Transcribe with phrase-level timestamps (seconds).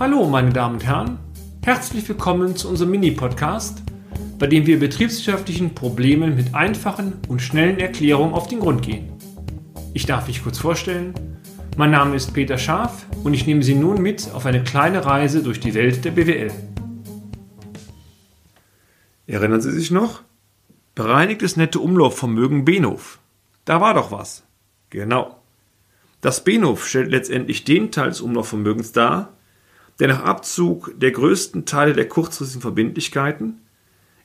[0.00, 1.18] Hallo, meine Damen und Herren.
[1.62, 3.82] Herzlich willkommen zu unserem Mini-Podcast,
[4.38, 9.12] bei dem wir betriebswirtschaftlichen Problemen mit einfachen und schnellen Erklärungen auf den Grund gehen.
[9.92, 11.14] Ich darf mich kurz vorstellen.
[11.76, 15.42] Mein Name ist Peter Scharf und ich nehme Sie nun mit auf eine kleine Reise
[15.42, 16.50] durch die Welt der BWL.
[19.26, 20.22] Erinnern Sie sich noch?
[20.94, 23.20] Bereinigtes nette Umlaufvermögen Benhof.
[23.66, 24.42] Da war doch was.
[24.90, 25.36] Genau.
[26.22, 29.34] Das Benhof stellt letztendlich den Teil des Umlaufvermögens dar,
[30.02, 33.60] der nach Abzug der größten Teile der kurzfristigen Verbindlichkeiten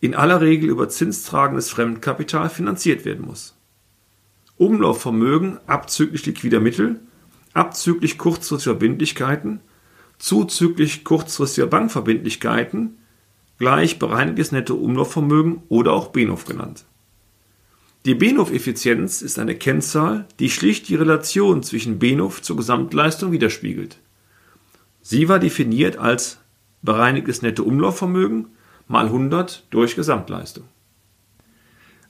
[0.00, 3.56] in aller Regel über zinstragendes Fremdkapital finanziert werden muss.
[4.58, 7.00] Umlaufvermögen abzüglich liquider Mittel,
[7.54, 9.60] abzüglich kurzfristiger Verbindlichkeiten,
[10.18, 12.98] zuzüglich kurzfristiger Bankverbindlichkeiten
[13.56, 16.84] gleich bereinigtes Nettoumlaufvermögen oder auch BENOF genannt.
[18.04, 24.01] Die BENOF-Effizienz ist eine Kennzahl, die schlicht die Relation zwischen BENOF zur Gesamtleistung widerspiegelt.
[25.02, 26.38] Sie war definiert als
[26.80, 28.46] bereinigtes Nettoumlaufvermögen
[28.86, 30.64] mal 100 durch Gesamtleistung.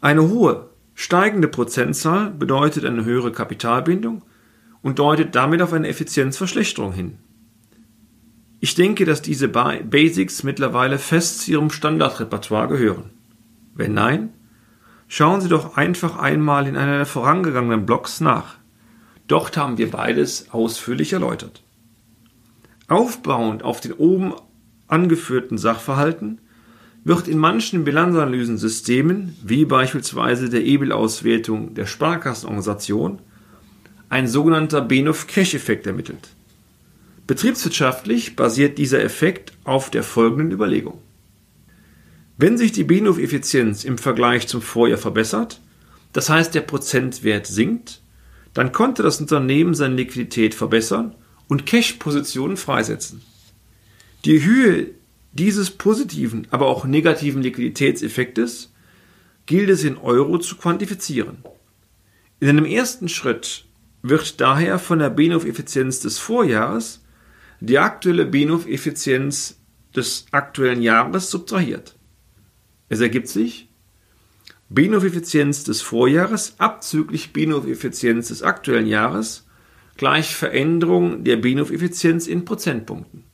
[0.00, 4.22] Eine hohe, steigende Prozentzahl bedeutet eine höhere Kapitalbindung
[4.82, 7.18] und deutet damit auf eine Effizienzverschlechterung hin.
[8.58, 13.10] Ich denke, dass diese Basics mittlerweile fest zu Ihrem Standardrepertoire gehören.
[13.74, 14.34] Wenn nein,
[15.08, 18.56] schauen Sie doch einfach einmal in einer der vorangegangenen Blogs nach.
[19.28, 21.62] Dort haben wir beides ausführlich erläutert.
[22.90, 24.34] Aufbauend auf den oben
[24.88, 26.40] angeführten Sachverhalten
[27.04, 33.20] wird in manchen Bilanzanalysensystemen, wie beispielsweise der EBIL-Auswertung der Sparkassenorganisation,
[34.08, 36.30] ein sogenannter Benov-Cash-Effekt ermittelt.
[37.28, 40.98] Betriebswirtschaftlich basiert dieser Effekt auf der folgenden Überlegung.
[42.38, 45.60] Wenn sich die Benov-Effizienz im Vergleich zum Vorjahr verbessert,
[46.12, 48.00] das heißt der Prozentwert sinkt,
[48.52, 51.14] dann konnte das Unternehmen seine Liquidität verbessern
[51.50, 53.22] und Cash-Positionen freisetzen.
[54.24, 54.92] Die Höhe
[55.32, 58.72] dieses positiven, aber auch negativen Liquiditätseffektes
[59.46, 61.38] gilt es in Euro zu quantifizieren.
[62.38, 63.66] In einem ersten Schritt
[64.00, 67.02] wird daher von der BNOF-Effizienz des Vorjahres
[67.58, 69.58] die aktuelle BNOF-Effizienz
[69.94, 71.96] des aktuellen Jahres subtrahiert.
[72.88, 73.68] Es ergibt sich
[74.68, 79.48] BNOF-Effizienz des Vorjahres abzüglich BNOF-Effizienz des aktuellen Jahres
[80.00, 83.24] gleich Veränderung der BNOF-Effizienz in Prozentpunkten.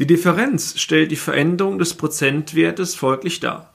[0.00, 3.74] Die Differenz stellt die Veränderung des Prozentwertes folglich dar.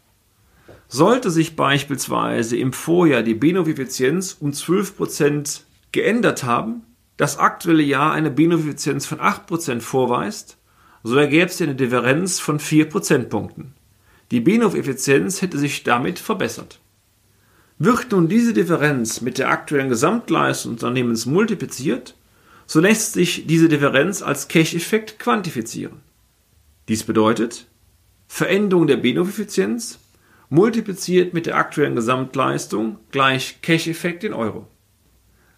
[0.90, 5.62] Sollte sich beispielsweise im Vorjahr die BNOF-Effizienz um 12%
[5.94, 6.81] geändert haben,
[7.16, 10.57] das aktuelle Jahr eine BNOF-Effizienz von 8% vorweist,
[11.03, 13.75] so ergäbe es eine Differenz von 4 Prozentpunkten.
[14.31, 16.81] Die BNOF-Effizienz hätte sich damit verbessert.
[17.81, 22.13] Wird nun diese Differenz mit der aktuellen Gesamtleistung des Unternehmens multipliziert,
[22.66, 26.01] so lässt sich diese Differenz als Cash-Effekt quantifizieren.
[26.89, 27.68] Dies bedeutet,
[28.28, 29.97] Veränderung der BNOF-Effizienz
[30.50, 34.68] multipliziert mit der aktuellen Gesamtleistung gleich Cash-Effekt in Euro.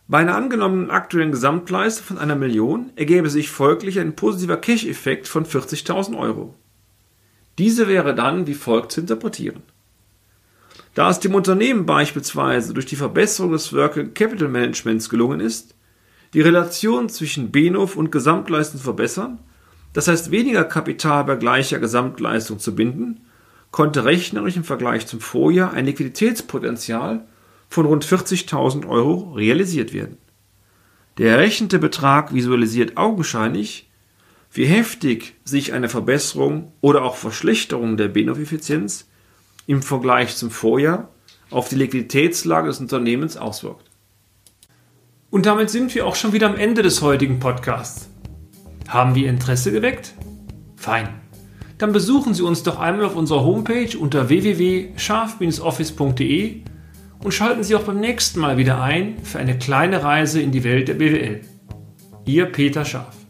[0.07, 5.43] Bei einer angenommenen aktuellen Gesamtleistung von einer Million ergäbe sich folglich ein positiver Cash-Effekt von
[5.43, 6.53] 40.000 Euro.
[7.57, 9.63] Diese wäre dann wie folgt zu interpretieren.
[10.93, 15.73] Da es dem Unternehmen beispielsweise durch die Verbesserung des Working Capital Managements gelungen ist,
[16.33, 19.39] die Relation zwischen BNOF und Gesamtleistung zu verbessern,
[19.93, 23.21] das heißt weniger Kapital bei gleicher Gesamtleistung zu binden,
[23.71, 27.25] konnte rechnerisch im Vergleich zum Vorjahr ein Liquiditätspotenzial
[27.69, 30.17] von rund 40.000 Euro realisiert werden.
[31.17, 33.89] Der errechnete Betrag visualisiert augenscheinlich,
[34.51, 39.07] wie heftig sich eine Verbesserung oder auch Verschlechterung der BNOF-Effizienz
[39.67, 41.09] im Vergleich zum Vorjahr
[41.49, 43.89] auf die Liquiditätslage des Unternehmens auswirkt.
[45.29, 48.09] Und damit sind wir auch schon wieder am Ende des heutigen Podcasts.
[48.87, 50.13] Haben wir Interesse geweckt?
[50.75, 51.07] Fein.
[51.77, 56.61] Dann besuchen Sie uns doch einmal auf unserer Homepage unter www.scharf-office.de
[57.23, 60.63] und schalten Sie auch beim nächsten Mal wieder ein für eine kleine Reise in die
[60.63, 61.41] Welt der BWL.
[62.25, 63.20] Ihr Peter Scharf.